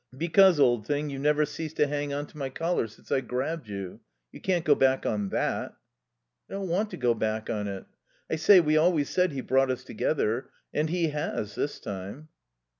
"Because, 0.17 0.59
old 0.59 0.87
thing, 0.87 1.11
you've 1.11 1.21
never 1.21 1.45
ceased 1.45 1.75
to 1.77 1.85
hang 1.85 2.11
on 2.11 2.25
to 2.25 2.37
my 2.39 2.49
collar 2.49 2.87
since 2.87 3.11
I 3.11 3.21
grabbed 3.21 3.67
you. 3.67 3.99
You 4.31 4.41
can't 4.41 4.65
go 4.65 4.73
back 4.73 5.05
on 5.05 5.29
that." 5.29 5.75
"I 6.49 6.53
don't 6.53 6.69
want 6.69 6.89
to 6.89 6.97
go 6.97 7.13
back 7.13 7.51
on 7.51 7.67
it.... 7.67 7.85
I 8.27 8.37
say, 8.37 8.59
we 8.59 8.77
always 8.77 9.11
said 9.11 9.31
he 9.31 9.41
brought 9.41 9.69
us 9.69 9.83
together, 9.83 10.49
and 10.73 10.89
he 10.89 11.09
has, 11.09 11.53
this 11.53 11.79
time." 11.79 12.29